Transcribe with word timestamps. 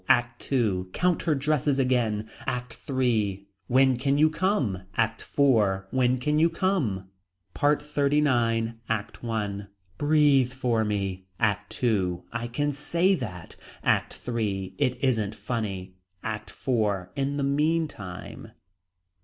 ACT 0.09 0.51
II. 0.51 0.85
Count 0.93 1.21
her 1.21 1.35
dresses 1.35 1.77
again. 1.77 2.27
ACT 2.47 2.89
III. 2.89 3.45
When 3.67 3.95
can 3.95 4.17
you 4.17 4.31
come. 4.31 4.81
ACT 4.97 5.21
IV. 5.21 5.83
When 5.91 6.17
can 6.17 6.39
you 6.39 6.49
come. 6.49 7.11
PART 7.53 7.81
XXXIX. 7.81 8.77
ACT 8.89 9.23
I. 9.23 9.67
Breathe 9.99 10.51
for 10.53 10.83
me. 10.83 11.27
ACT 11.39 11.83
II. 11.83 12.21
I 12.33 12.47
can 12.47 12.71
say 12.73 13.13
that. 13.13 13.55
ACT 13.83 14.27
III. 14.27 14.73
It 14.79 14.97
isn't 15.03 15.35
funny. 15.35 15.97
ACT 16.23 16.49
IV. 16.49 17.09
In 17.15 17.37
the 17.37 17.43
meantime. 17.43 18.53